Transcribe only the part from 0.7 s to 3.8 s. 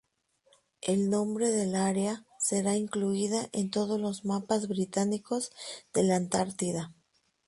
El nombre del área será incluida en